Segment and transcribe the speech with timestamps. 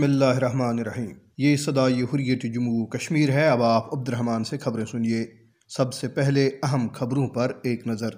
[0.00, 4.58] بسم اللہ الرحمن الرحیم۔ یہ صدائی حریت جموں کشمیر ہے۔ اب آپ عبد الرحمن سے
[4.58, 5.26] خبریں سنیے۔
[5.68, 8.10] سب سے پہلے اہم خبروں پر ایک نظر۔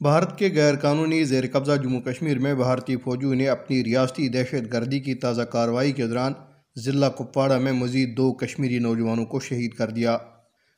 [0.00, 4.72] بھارت کے غیر قانونی زیر قبضہ جموں کشمیر میں بھارتی فوجیوں نے اپنی ریاستی دہشت
[4.72, 6.32] گردی کی تازہ کارروائی کے دوران
[6.76, 10.18] ضلع کپواڑہ میں مزید دو کشمیری نوجوانوں کو شہید کر دیا۔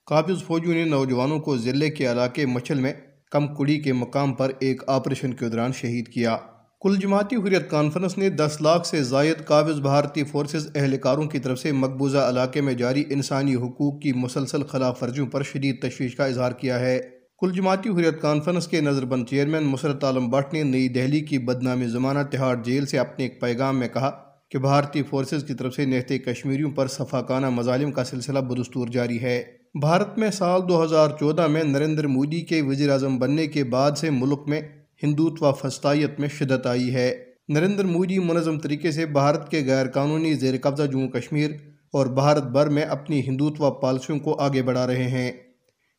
[0.06, 2.92] قابض فوجیوں نے نوجوانوں کو ضلع کے علاقے مچھل میں
[3.30, 6.36] کم کڑی کے مقام پر ایک آپریشن کے دوران شہید کیا۔
[6.82, 11.58] کل جماعتی حریت کانفرنس نے دس لاکھ سے زائد قابض بھارتی فورسز اہلکاروں کی طرف
[11.58, 16.24] سے مقبوضہ علاقے میں جاری انسانی حقوق کی مسلسل خلاف ورزیوں پر شدید تشویش کا
[16.24, 17.00] اظہار کیا ہے۔
[17.38, 21.39] کل جماعتی حریت کانفرنس کے نظر بند چیئرمین مسرت عالم بٹ نے نئی دہلی کی
[21.39, 24.11] بدنامی زمانہ تہاڑ جیل سے اپنے ایک پیغام میں کہا
[24.50, 29.22] کہ بھارتی فورسز کی طرف سے نہتے کشمیریوں پر صفاقانہ مظالم کا سلسلہ بدستور جاری
[29.22, 29.44] ہے۔
[29.80, 33.92] بھارت میں سال دو ہزار چودہ میں نریندر مودی کے وزیر اعظم بننے کے بعد
[33.96, 34.61] سے ملک میں
[35.03, 40.34] ہندوتوا فسطائیت میں شدت آئی ہے۔ نریندر مودی منظم طریقے سے بھارت کے غیر قانونی
[40.34, 41.50] زیر قبضہ جموں کشمیر
[41.92, 45.33] اور بھارت بھر میں اپنی ہندوتوا پالیسیوں کو آگے بڑھا رہے ہیں۔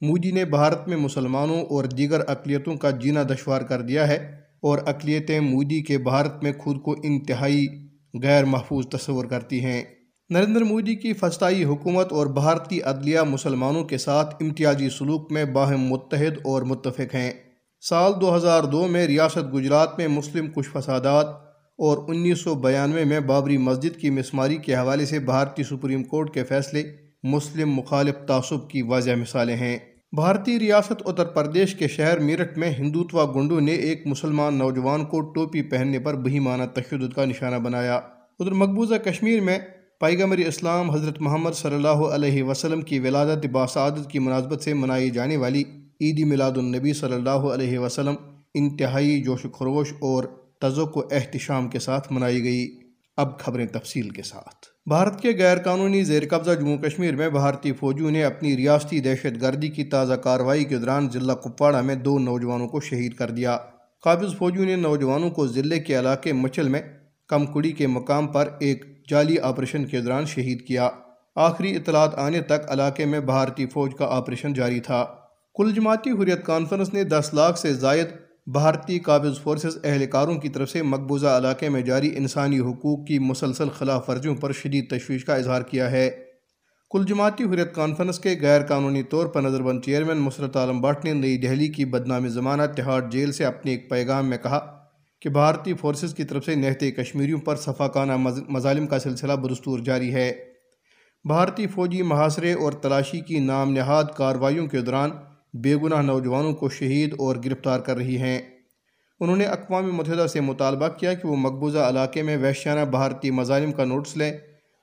[0.02, 4.16] مودی نے بھارت میں مسلمانوں اور دیگر اقلیتوں کا جینا دشوار کر دیا ہے
[4.62, 7.68] اور اقلیتیں مودی کے بھارت میں خود کو انتہائی
[8.24, 9.84] غیر محفوظ تصور کرتی ہیں۔
[10.30, 15.81] نریندر مودی کی فسطائی حکومت اور بھارتی عدلیہ مسلمانوں کے ساتھ امتیازی سلوک میں باہم
[15.81, 17.31] متحد اور متفق ہیں۔
[17.89, 21.26] سال دو ہزار دو میں ریاست گجرات میں مسلم کش فسادات
[21.78, 26.34] اور انیس سو بیانوے میں بابری مسجد کی مسماری کے حوالے سے بھارتی سپریم کورٹ
[26.34, 26.84] کے فیصلے
[27.23, 29.78] مسلم مخالف تعصب کی واضح مثالیں ہیں۔
[30.12, 35.22] بھارتی ریاست اتر پردیش کے شہر میرٹھ میں ہندوتوا گنڈوں نے ایک مسلمان نوجوان کو
[35.22, 37.96] ٹوپی پہننے پر بہیمانہ تشدد کا نشانہ بنایا۔
[38.40, 39.59] ادھر مقبوضہ کشمیر میں
[40.00, 45.09] پیغمبر اسلام حضرت محمد صلی اللہ علیہ وسلم کی ولادت باسعادت کی مناسبت سے منائی
[45.09, 45.63] جانے والی
[46.03, 48.16] عید میلاد النبی صلی اللہ علیہ وسلم
[48.53, 50.24] انتہائی جوش و خروش اور
[50.62, 52.80] تزک و احتشام کے ساتھ منائی گئی۔
[53.18, 57.74] اب خبریں تفصیل کے ساتھ۔ بھارت کے غیر قانونی زیر قبضہ جموں کشمیر میں بھارتی
[57.74, 62.20] فوجیوں نے اپنی ریاستی دہشت گردی کی تازہ کارروائی کے دوران ضلع کپواڑہ میں دو
[62.20, 63.58] نوجوانوں کو شہید کر دیا۔
[64.03, 66.81] قابض فوجیوں نے نوجوانوں کو ضلع کے علاقے مچل میں
[67.28, 70.90] کم کڑی کے مقام پر ایک جعلی آپریشن کے دوران شہید کیا۔
[71.35, 75.06] آخری اطلاعات آنے تک علاقے میں بھارتی فوج کا آپریشن جاری تھا۔
[75.56, 78.08] کل جماعتی حریت کانفرنس نے دس لاکھ سے زائد
[78.47, 83.69] بھارتی قابض فورسز اہلکاروں کی طرف سے مقبوضہ علاقے میں جاری انسانی حقوق کی مسلسل
[83.69, 86.09] خلاف ورزیوں پر شدید تشویش کا اظہار کیا ہے۔
[86.91, 91.06] کل جماعتی حریت کانفرنس کے غیر قانونی طور پر نظر بند چیئرمین مسرت عالم بٹ
[91.06, 94.78] نے نئی دہلی کی بدنامی زمانہ تہاڑ جیل سے اپنے ایک پیغام میں کہا
[95.22, 98.18] کہ بھارتی فورسز کی طرف سے نہتے کشمیریوں پر صفاقانہ
[98.50, 100.31] مظالم کا سلسلہ بدستور جاری ہے۔
[101.25, 105.12] بھارتی فوجی محاصرے اور تلاشی کی نام نہاد کارروائیوں کے دوران
[105.53, 108.41] بے گناہ نوجوانوں کو شہید اور گرفتار کر رہی ہیں۔
[109.19, 113.72] انہوں نے اقوام متحدہ سے مطالبہ کیا کہ وہ مقبوضہ علاقے میں وحشیانہ بھارتی مظالم
[113.72, 114.31] کا نوٹس لیں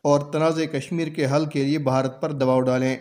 [0.04, 2.96] اور تنازع کشمیر کے حل کے لیے بھارت پر دباؤ ڈالیں۔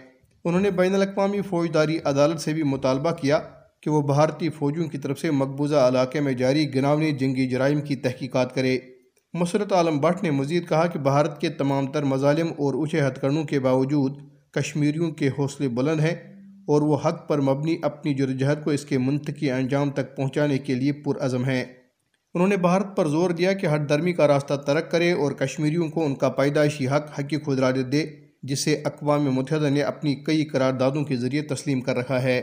[0.46, 3.40] انہوں نے بین الاقوامی فوجداری عدالت سے بھی مطالبہ کیا
[3.82, 7.96] کہ وہ بھارتی فوجیوں کی طرف سے مقبوضہ علاقے میں جاری گناونی جنگی جرائم کی
[7.96, 8.80] تحقیقات کرے۔
[9.34, 13.26] مسرت عالم بٹ نے مزید کہا کہ بھارت کے تمام تر مظالم اور اونچے ہتھ
[13.50, 14.18] کے باوجود
[14.52, 16.29] کشمیریوں کے حوصلے بلند ہیں۔
[16.70, 20.76] اور وہ حق پر مبنی اپنی جدوجہد کو اس کے منطقی انجام تک پہنچانے کے
[20.76, 21.66] لیے پرعزم ہیں۔
[22.34, 25.88] انہوں نے بھارت پر زور دیا کہ ہر درمی کا راستہ ترک کرے اور کشمیریوں
[25.88, 28.06] کو ان کا پیدائشی حق حقی خدراج دے،
[28.44, 32.42] جسے اقوام متحدہ نے اپنی کئی قراردادوں کے ذریعے تسلیم کر رکھا ہے۔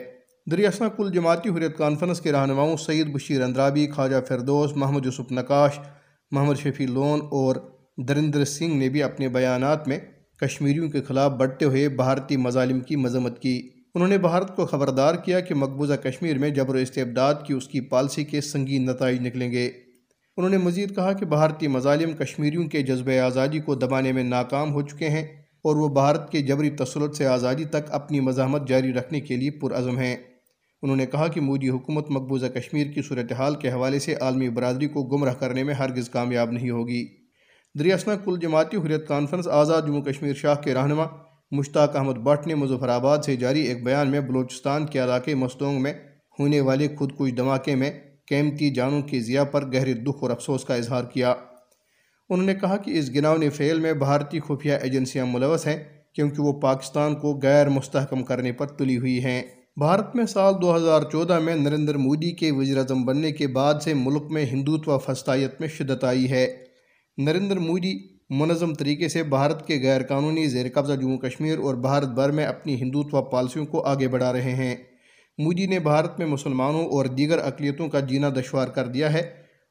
[0.50, 5.78] دریاسنا کل جماعتی حریت کانفرنس کے رہنماؤں سعید بشیر اندرابی، خواجہ فردوس، محمد یوسف نقاش،
[6.30, 7.56] محمد شفیع لون اور
[7.96, 9.98] درندر سنگھ نے بھی اپنے بیانات میں
[10.40, 15.14] کشمیریوں کے خلاف بڑھتے ہوئے بھارتی مظالم کی مذمت کی۔ انہوں نے بھارت کو خبردار
[15.14, 19.26] کیا کہ مقبوضہ کشمیر میں جبر و استبداد کی اس کی پالسی کے سنگین نتائج
[19.26, 19.66] نکلیں گے۔
[20.36, 24.72] انہوں نے مزید کہا کہ بھارتی مظالم کشمیریوں کے جذبہ آزادی کو دبانے میں ناکام
[24.72, 25.22] ہو چکے ہیں
[25.62, 29.50] اور وہ بھارت کے جبری تسلط سے آزادی تک اپنی مزاحمت جاری رکھنے کے لیے
[29.50, 30.16] پرعزم ہیں۔
[30.82, 34.86] انہوں نے کہا کہ مودی حکومت مقبوضہ کشمیر کی صورتحال کے حوالے سے عالمی برادری
[34.86, 37.06] کو گمراہ کرنے میں ہرگز کامیاب نہیں ہوگی۔
[37.78, 41.04] دریاسنا کل جماعتی حریت کانفرنس آزاد جموں کشمیر شاہ کے رہنما
[41.50, 45.82] مشتاق احمد بٹ نے مظفر آباد سے جاری ایک بیان میں بلوچستان کے علاقے مستونگ
[45.82, 45.92] میں
[46.38, 47.90] ہونے والے خود کش دھماکے میں
[48.28, 51.34] قیمتی جانوں کی ضیاء پر گہرے دکھ اور افسوس کا اظہار کیا۔
[52.28, 55.84] انہوں نے کہا کہ اس گناؤنی فعل میں بھارتی خفیہ ایجنسیاں ملوث ہیں
[56.14, 59.42] کیونکہ وہ پاکستان کو غیر مستحکم کرنے پر تلی ہوئی ہیں۔
[59.76, 63.74] بھارت میں سال دو ہزار چودہ میں نریندر مودی کے وزیر اعظم بننے کے بعد
[63.82, 66.56] سے ملک میں ہندوتوا فسطائیت میں شدت آئی ہے۔
[67.18, 72.08] نریندر مودی منظم طریقے سے بھارت کے غیر قانونی زیر قبضہ جموں کشمیر اور بھارت
[72.08, 74.76] بھر میں اپنی ہندوتوا پالیسیوں کو آگے بڑھا رہے ہیں۔
[75.38, 79.20] مودی نے بھارت میں مسلمانوں اور دیگر اقلیتوں کا جینا دشوار کر دیا ہے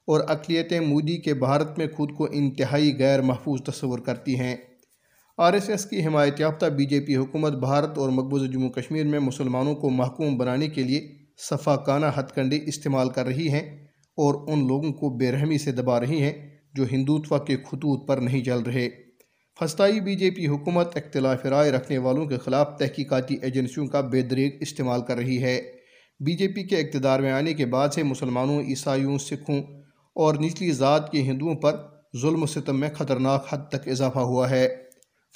[0.06, 4.56] اور اقلیتیں مودی کے بھارت میں خود کو انتہائی غیر محفوظ تصور کرتی ہیں۔
[5.38, 9.06] آر ایس ایس کی حمایت یافتہ بی جے پی حکومت بھارت اور مقبوضہ جموں کشمیر
[9.06, 11.08] میں مسلمانوں کو محکوم بنانے کے لیے
[11.50, 13.84] صفاقانہ ہتھ کنڈے استعمال کر رہی ہیں
[14.16, 18.16] اور ان لوگوں کو بے رحمی سے دبا رہی ہیں۔ جو ہندوتوا کے خطوط پر
[18.16, 18.88] نہیں چل رہے۔
[19.60, 24.22] فسطائی بی جے پی حکومت اختلاف رائے رکھنے والوں کے خلاف تحقیقاتی ایجنسیوں کا بے
[24.22, 25.62] دریغ استعمال کر رہی ہے۔
[26.20, 29.60] بی جے پی کے اقتدار میں آنے کے بعد سے مسلمانوں، عیسائیوں، سکھوں
[30.14, 31.76] اور نچلی ذات کے ہندوؤں پر
[32.22, 34.68] ظلم و ستم میں خطرناک حد تک اضافہ ہوا ہے۔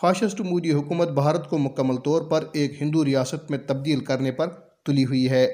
[0.01, 4.49] فاشسٹ مودی حکومت بھارت کو مکمل طور پر ایک ہندو ریاست میں تبدیل کرنے پر
[4.87, 5.49] تلی ہوئی ہے۔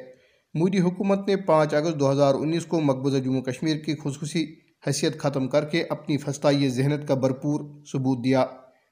[0.55, 5.19] مودی حکومت نے پانچ اگست دو ہزار انیس کو مقبوضہ جموں کشمیر کی خصوصی حیثیت
[5.19, 7.61] ختم کر کے اپنی فسطائی ذہنت کا بھرپور
[7.93, 8.47] ثبوت دیا۔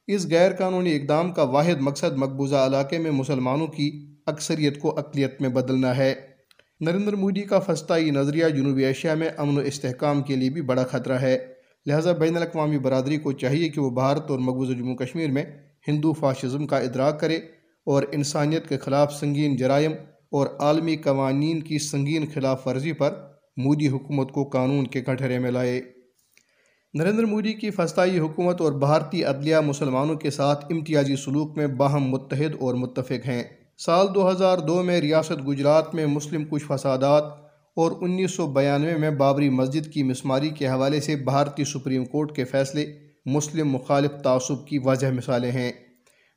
[0.07, 5.41] اس غیر قانونی اقدام کا واحد مقصد مقبوضہ علاقے میں مسلمانوں کی اکثریت کو اقلیت
[5.41, 6.15] میں بدلنا ہے۔
[6.81, 10.85] نریندر مودی کا فسطائی نظریہ جنوبی ایشیا میں امن و استحکام کے لیے بھی بڑا
[10.85, 11.39] خطرہ ہے۔
[11.87, 15.45] لہٰذا بین الاقوامی برادری کو چاہیے کہ وہ بھارت اور مقبوضہ جموں کشمیر میں
[15.89, 17.37] ہندو فاشزم کا ادراک کرے
[17.87, 19.93] اور انسانیت کے خلاف سنگین جرائم
[20.31, 25.51] اور عالمی قوانین کی سنگین خلاف ورزی پر مودی حکومت کو قانون کے کٹہرے میں
[25.51, 25.83] لائے۔
[26.95, 32.05] نریندر مودی کی فسطائی حکومت اور بھارتی عدلیہ مسلمانوں کے ساتھ امتیازی سلوک میں باہم
[32.05, 33.43] متحد اور متفق ہیں۔
[33.79, 37.25] سال دو ہزار دو میں ریاست گجرات میں مسلم کچھ فسادات
[37.77, 42.37] اور انیس سو بیانوے میں بابری مسجد کی مسماری کے حوالے سے بھارتی سپریم کورٹ
[42.37, 45.73] کے فیصلے مسلم مخالف تعصب کی واضح مثالیں ہیں۔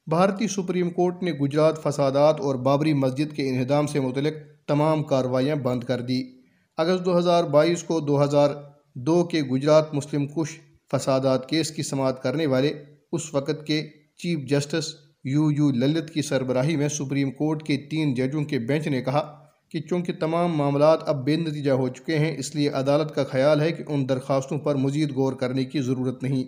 [0.08, 5.56] بھارتی سپریم کورٹ نے گجرات فسادات اور بابری مسجد کے انہدام سے متعلق تمام کارروائیاں
[5.56, 6.37] بند کر دی
[6.78, 8.50] اگست دو ہزار بائیس کو دو ہزار
[8.94, 10.60] دو کے گجرات مسلم کش
[10.92, 12.74] فسادات کیس کی سماعت کرنے والے
[13.12, 13.88] اس وقت کے
[14.18, 14.94] chief justice
[15.24, 19.46] U U Lalit کی سربراہی میں سپریم کورٹ کے تین ججوں کے بینچ نے کہا
[19.70, 23.62] کہ چونکہ تمام معاملات اب بے نتیجہ ہو چکے ہیں، اس لیے عدالت کا خیال
[23.62, 26.44] ہے کہ ان درخواستوں پر مزید غور کرنے کی ضرورت نہیں۔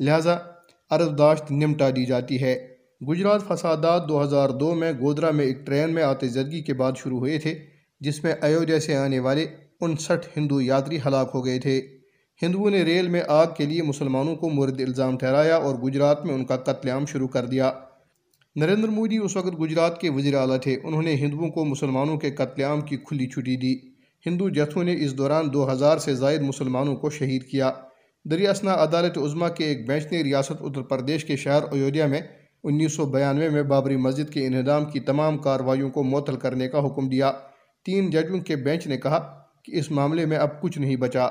[0.00, 0.38] لہٰذا
[0.90, 2.68] عرضداشت نمٹا دی جاتی ہے۔
[3.08, 6.92] گجرات فسادات دو ہزار دو میں گودرا میں ایک ٹرین میں آتے زدگی کے بعد
[6.96, 7.58] شروع ہوئے تھے،
[8.00, 9.46] جس میں ایودھیا سے آنے والے
[9.82, 11.82] انسٹھ ہندو یاتری ہلاک ہو گئے تھے۔
[12.42, 16.34] ہندوؤں نے ریل میں آگ کے لیے مسلمانوں کو مرد الزام ٹھہرایا اور گجرات میں
[16.34, 17.72] ان کا قتل عام شروع کر دیا۔
[18.56, 22.30] نریندر مودی اس وقت گجرات کے وزیر اعلیٰ تھے۔ انہوں نے ہندوؤں کو مسلمانوں کے
[22.30, 23.76] قتل عام کی کھلی چھٹی دی۔
[24.26, 27.72] ہندو جتھوں نے اس دوران دو ہزار سے زائد مسلمانوں کو شہید کیا۔
[28.30, 32.20] دریاسنا عدالت عظمہ کے ایک بینچ نے ریاست اتر پردیش کے شہر ایودھیا میں
[32.64, 36.86] انیس سو بیانوے میں بابری مسجد کے انہدام کی تمام کارروائیوں کو معطل کرنے کا
[36.86, 37.32] حکم دیا۔
[37.86, 41.28] تین ججوں کے بینچ نے کہا کہ اس معاملے میں اب کچھ نہیں بچا۔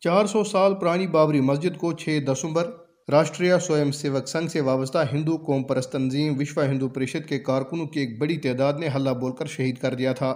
[0.00, 2.70] چار سو سال پرانی بابری مسجد کو چھ دسمبر،
[3.10, 7.86] راشٹریہ سوئم سیوک سنگھ سے وابستہ ہندو قوم پرست تنظیم وشوا ہندو پریشد کے کارکنوں
[7.86, 10.34] کی ایک بڑی تعداد نے حلہ بول کر شہید کر دیا تھا۔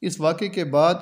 [0.00, 0.94] اس واقعے کے بعد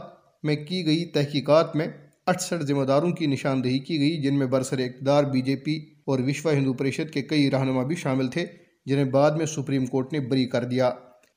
[0.42, 1.86] میں کی گئی تحقیقات میں
[2.26, 6.18] اٹھسٹھ ذمہ داروں کی نشاندہی کی گئی، جن میں برسر اقتدار بی جے پی اور
[6.18, 8.46] وشوا ہندو پریشد کے کئی رہنما بھی شامل تھے،
[8.86, 10.90] جنہیں بعد میں سپریم کورٹ نے بری کر دیا۔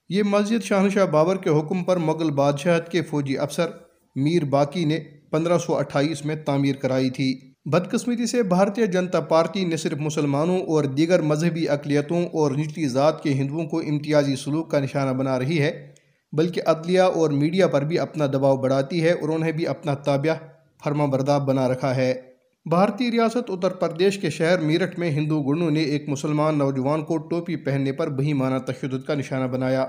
[0.09, 3.67] یہ مسجد شاہنشاہ بابر کے حکم پر مغل بادشاہت کے فوجی افسر
[4.15, 4.99] میر باقی نے
[5.31, 10.59] پندرہ سو اٹھائیس میں تعمیر کرائی تھی۔ بدقسمتی سے بھارتیہ جنتا پارٹی نہ صرف مسلمانوں
[10.59, 15.39] اور دیگر مذہبی اقلیتوں اور نچلی ذات کے ہندوؤں کو امتیازی سلوک کا نشانہ بنا
[15.39, 15.91] رہی ہے،
[16.33, 20.35] بلکہ عدلیہ اور میڈیا پر بھی اپنا دباؤ بڑھاتی ہے اور انہیں بھی اپنا تابعہ
[20.83, 22.21] فرما برداب بنا رکھا ہے۔
[22.69, 27.17] بھارتی ریاست اتر پردیش کے شہر میرٹھ میں ہندو گنوں نے ایک مسلمان نوجوان کو
[27.17, 28.33] ٹوپی پہننے پر بہی
[28.67, 29.85] تشدد کا نشانہ بنایا۔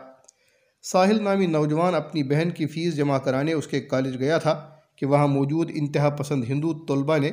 [0.93, 5.07] ساحل نامی نوجوان اپنی بہن کی فیس جمع کرانے اس کے کالج گیا تھا کہ
[5.07, 7.31] وہاں موجود انتہا پسند ہندو طلبہ نے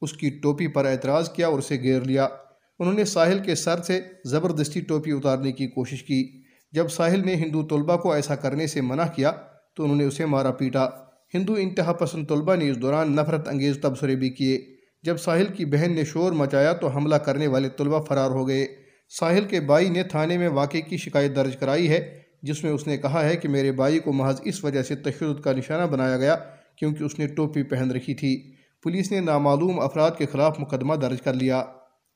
[0.00, 2.28] اس کی ٹوپی پر اعتراض کیا اور اسے گھیر لیا۔
[2.78, 6.42] انہوں نے ساحل کے سر سے زبردستی ٹوپی اتارنے کی کوشش کی۔
[6.72, 9.32] جب ساحل نے ہندو طلبہ کو ایسا کرنے سے منع کیا
[9.76, 10.88] تو انہوں نے اسے مارا پیٹا۔
[11.34, 14.66] ہندو انتہا پسند طلبہ نے اس دوران نفرت انگیز تبصرے بھی کیے۔
[15.02, 18.66] جب ساحل کی بہن نے شور مچایا تو حملہ کرنے والے طلبہ فرار ہو گئے۔
[19.08, 22.86] ساحل کے بائی نے تھانے میں واقعے کی شکایت درج کرائی ہے جس میں اس
[22.86, 26.16] نے کہا ہے کہ میرے بائی کو محض اس وجہ سے تشدد کا نشانہ بنایا
[26.16, 26.36] گیا
[26.76, 31.22] کیونکہ اس نے ٹوپی پہن رکھی تھی۔ پولیس نے نامعلوم افراد کے خلاف مقدمہ درج
[31.22, 31.64] کر لیا۔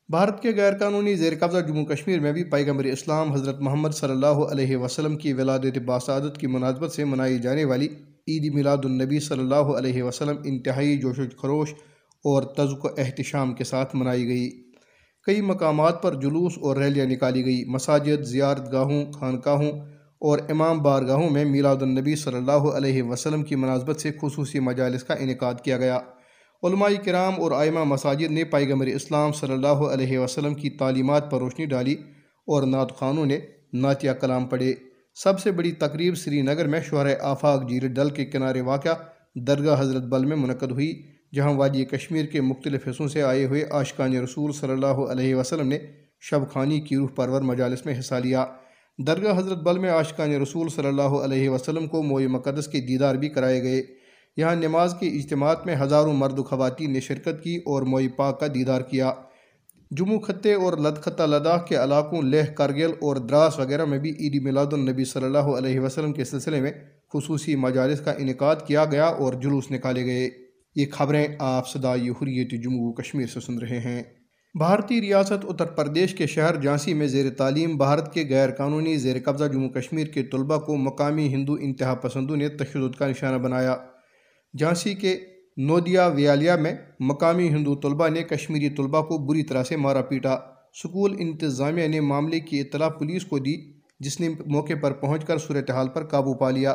[0.09, 4.11] بھارت کے غیر قانونی زیر قبضہ جموں کشمیر میں بھی پیغمبر اسلام حضرت محمد صلی
[4.11, 7.89] اللہ علیہ وسلم کی ولادت باسعادت کی مناسبت سے منائی جانے والی
[8.29, 11.73] عید میلاد النبی صلی اللہ علیہ وسلم انتہائی جوش و خروش
[12.25, 14.51] اور تزق و احتشام کے ساتھ منائی گئی۔
[15.27, 21.31] کئی مقامات پر جلوس اور ریلیاں نکالی گئی۔ مساجد زیارت گاہوں خانقاہوں اور امام بارگاہوں
[21.31, 25.79] میں میلاد النبی صلی اللہ علیہ وسلم کی مناسبت سے خصوصی مجالس کا انعقاد کیا
[25.79, 25.99] گیا۔
[26.63, 31.39] علماء کرام اور آئمہ مساجد نے پیغمبر اسلام صلی اللہ علیہ وسلم کی تعلیمات پر
[31.39, 31.95] روشنی ڈالی
[32.47, 33.39] اور نعت خانوں نے
[33.73, 34.75] نعتیہ کلام پڑھے۔
[35.15, 38.89] سب سے بڑی تقریب سری نگر میں شہر آفاق جیر ڈل کے کنارے واقع
[39.35, 41.03] درگاہ حضرت بل میں منعقد ہوئی،
[41.35, 45.69] جہاں وادی کشمیر کے مختلف حصوں سے آئے ہوئے آشقان رسول صلی اللہ علیہ وسلم
[45.69, 45.79] نے
[46.21, 48.47] شب خانی کی روح پرور مجالس میں حصہ لیا۔
[49.07, 53.15] درگاہ حضرت بل میں عاشقان رسول صلی اللہ علیہ وسلم کو موئی مقدس کے دیدار
[53.15, 53.83] بھی کرائے گئے۔
[54.37, 58.41] یہاں نماز کے اجتماعات میں ہزاروں مرد و خواتین نے شرکت کی اور موئی پاک
[58.41, 59.13] کا دیدار کیا۔
[59.91, 64.11] جموں خطے اور لد خطہ لداخ کے علاقوں لہ کرگل اور دراس وغیرہ میں بھی
[64.11, 66.73] عید میلاد النبی صلی اللہ علیہ وسلم کے سلسلے میں
[67.15, 70.31] خصوصی مجالس کا انعقاد کیا گیا اور جلوس نکالے گئے۔
[70.77, 74.03] یہ خبریں آپ صدائی حریت جموں کشمیر سے سن رہے ہیں۔
[74.55, 79.17] بھارتی ریاست اتر پردیش کے شہر جھانسی میں زیر تعلیم، بھارت کے غیر قانونی زیر
[79.25, 83.77] قبضہ جموں کشمیر کے طلبہ کو مقامی ہندو انتہا پسندوں نے تشدد کا نشانہ بنایا۔
[84.59, 85.19] جھانسی کے
[85.57, 90.37] نودیا ویالیا میں مقامی ہندو طلبہ نے کشمیری طلبہ کو بری طرح سے مارا پیٹا۔
[90.75, 95.39] سکول انتظامیہ نے معاملے کی اطلاع پولیس کو دی، جس نے موقع پر پہنچ کر
[95.39, 96.75] صورتحال پر قابو پا لیا۔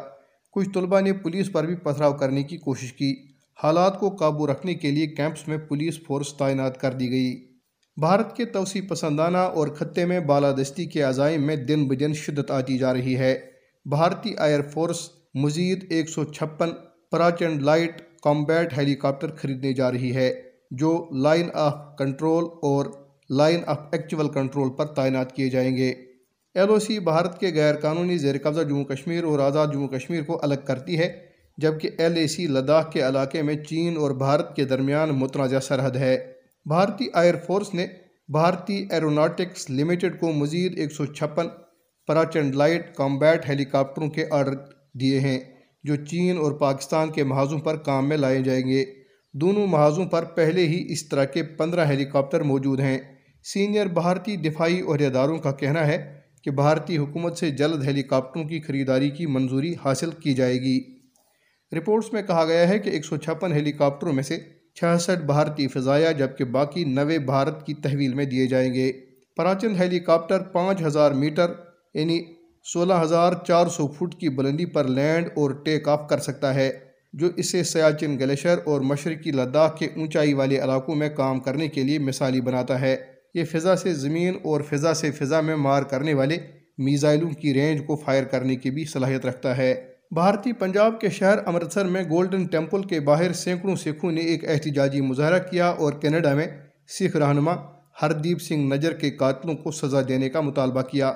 [0.51, 3.15] کچھ طلبہ نے پولیس پر بھی پتھراؤ کرنے کی کوشش کی۔
[3.63, 7.52] حالات کو قابو رکھنے کے لیے کیمپس میں پولیس فورس تعینات کر دی گئی۔
[7.97, 12.77] بھارت کے توسیع پسندانہ اور خطے میں بالادستی کے عزائم میں دن بدن شدت آتی
[12.77, 13.39] جا رہی ہے۔
[13.85, 16.69] بھارتی ایئر فورس مزید ایک سو چھپن
[17.11, 22.85] Prachand light combat helicopter خریدنے جا رہی ہے، جو لائن آف کنٹرول اور
[23.29, 25.89] لائن آف ایکچول کنٹرول پر تعینات کیے جائیں گے۔
[26.55, 30.23] ایل او سی بھارت کے غیر قانونی زیر قبضہ جموں کشمیر اور آزاد جموں کشمیر
[30.23, 31.13] کو الگ کرتی ہے،
[31.57, 35.95] جبکہ ایل اے سی لداخ کے علاقے میں چین اور بھارت کے درمیان متنازع سرحد
[35.95, 36.32] ہے۔
[36.65, 37.87] بھارتی ایئر فورس نے
[38.29, 41.47] بھارتی ایروناٹکس لمیٹڈ کو مزید ایک سو چھپن
[42.07, 44.55] پراچنڈ لائٹ کامبیٹ ہیلی کاپٹروں کے آرڈر
[44.93, 45.39] دیے ہیں،
[45.83, 48.85] جو چین اور پاکستان کے محاذوں پر کام میں لائے جائیں گے۔
[49.33, 52.97] دونوں محاذوں پر پہلے ہی اس طرح کے پندرہ ہیلی کاپٹر موجود ہیں۔
[53.43, 58.59] سینئر بھارتی دفاعی عہدیداروں کا کہنا ہے کہ بھارتی حکومت سے جلد ہیلی کاپٹروں کی
[58.59, 60.79] خریداری کی منظوری حاصل کی جائے گی۔
[61.71, 64.37] رپورٹس میں کہا گیا ہے کہ ایک سو چھپن ہیلی کاپٹروں میں سے
[64.75, 68.91] چھیاسٹھ بھارتی فضائیہ، جبکہ باقی نوے بھارت کی تحویل میں دیے جائیں گے۔
[69.37, 71.51] پراچند ہیلی کاپٹر پانچ ہزار میٹر
[71.93, 72.23] یعنی
[72.63, 76.71] سولہ ہزار چار سو فٹ کی بلندی پر لینڈ اور ٹیک آف کر سکتا ہے،
[77.13, 81.83] جو اسے سیاچن گلیشر اور مشرقی لداخ کے اونچائی والے علاقوں میں کام کرنے کے
[81.83, 82.95] لیے مثالی بناتا ہے۔
[83.33, 86.37] یہ فضا سے زمین اور فضا سے فضا میں مار کرنے والے
[86.77, 91.37] میزائلوں کی رینج کو فائر کرنے کی بھی صلاحیت رکھتا ہے۔ بھارتی پنجاب کے شہر
[91.45, 96.33] امرتسر میں گولڈن ٹیمپل کے باہر سینکڑوں سکھوں نے ایک احتجاجی مظاہرہ کیا اور کینیڈا
[96.33, 96.47] میں
[96.87, 97.55] سکھ رہنما
[98.01, 101.13] ہردیپ سنگھ نجر کے قاتلوں کو سزا دینے کا مطالبہ کیا۔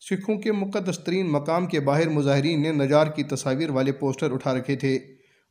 [0.00, 4.54] سکھوں کے مقدس ترین مقام کے باہر مظاہرین نے نجار کی تصاویر والے پوسٹر اٹھا
[4.54, 4.98] رکھے تھے۔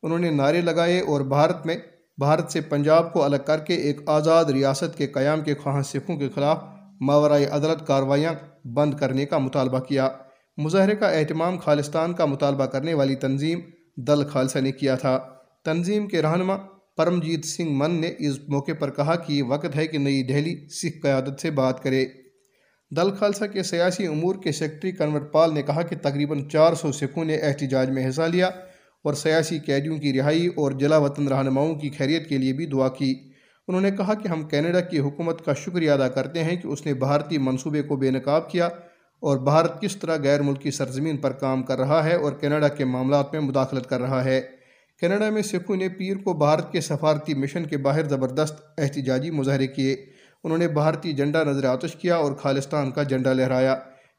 [0.04, 1.78] انہوں نے نعرے لگائے اور بھارت میں
[2.18, 6.18] بھارت سے پنجاب کو الگ کر کے ایک آزاد ریاست کے قیام کے خواہاں سکھوں
[6.18, 6.64] کے خلاف
[7.02, 8.34] ماورائے عدالت کاروائیاں
[8.68, 10.10] بند کرنے کا مطالبہ کیا۔
[10.58, 13.60] مظاہرے کا اہتمام خالستان کا مطالبہ کرنے والی تنظیم
[13.98, 15.20] دل خالصہ نے کیا تھا۔
[15.66, 16.58] تنظیم کے رہنما
[16.98, 20.68] پرمجیت سنگھ من نے اس موقع پر کہا کہ یہ وقت ہے کہ نئی دہلی
[20.68, 22.06] سکھ قیادت سے بات کرے۔
[22.92, 26.92] دل خالصہ کے سیاسی امور کے سیکٹری کنور پال نے کہا کہ تقریباً چار سو
[26.92, 28.48] سکھوں نے احتجاج میں حصہ لیا
[29.02, 32.90] اور سیاسی قیدیوں کی رہائی اور جلا وطن رہنماؤں کی خیریت کے لیے بھی دعا
[32.90, 33.14] کی۔
[33.68, 36.86] انہوں نے کہا کہ ہم کینیڈا کی حکومت کا شکریہ ادا کرتے ہیں کہ اس
[36.86, 38.70] نے بھارتی منصوبے کو بے نقاب کیا
[39.24, 42.86] اور بھارت کس طرح غیر ملکی سرزمین پر کام کر رہا ہے اور کینیڈا کے
[42.86, 44.42] معاملات میں مداخلت کر رہا ہے۔
[45.00, 49.68] کینیڈا میں سکھوں نے پیر کو بھارت کے سفارتی مشن کے باہر زبردست احتجاجی مظاہرے
[49.68, 50.06] کیے۔
[50.44, 53.76] انہوں نے بھارتی جھنڈا نظر آتش کیا اور خالستان کا جھنڈا لہرایا۔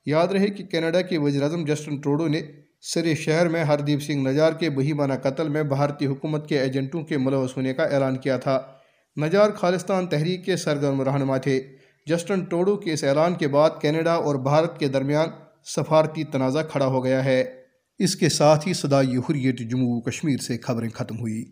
[0.07, 2.43] یاد رہے کہ کینیڈا کے وزیراعظم جسٹن ٹروڈو نے
[2.81, 7.19] سرے شہر میں ہردیپ سنگھ نجار کے بہیمانہ قتل میں بھارتی حکومت کے ایجنٹوں کے
[7.19, 8.61] ملوث ہونے کا اعلان کیا تھا۔
[9.23, 11.63] نجار خالستان تحریک کے سرگرم رہنما تھے۔
[12.07, 15.29] جسٹن ٹوڈو کے اس اعلان کے بعد کینیڈا اور بھارت کے درمیان
[15.65, 17.45] سفارتی تنازع کھڑا ہو گیا ہے۔
[17.99, 21.45] اس کے ساتھ ہی صدائی حریت جموں کشمیر سے خبریں ختم ہوئی۔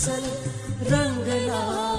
[0.00, 1.89] مسلسل رنگ لائے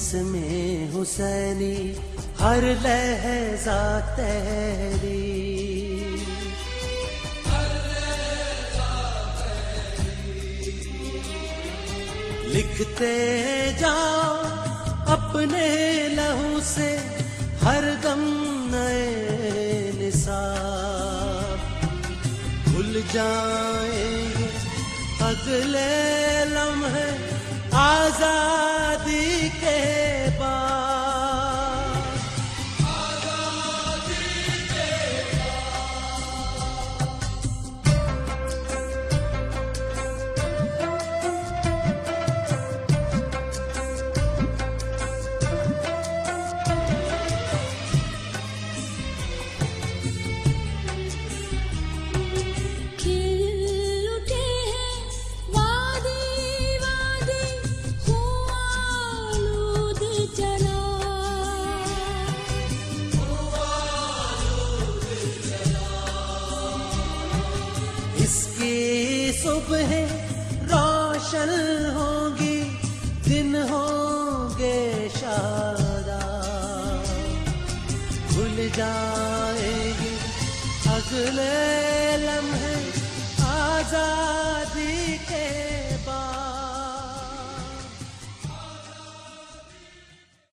[0.00, 1.92] اس میں حسینی،
[2.40, 5.26] ہر لہجہ تیری
[12.46, 13.12] لکھتے
[13.78, 14.36] جاؤ
[15.06, 15.68] اپنے
[16.12, 16.96] لہو سے
[17.64, 18.24] ہر دم
[18.72, 21.58] نئے نصاب۔
[22.64, 24.48] بھول جائیں گے
[25.20, 27.10] اگلے لمحے
[27.72, 28.69] آزاد۔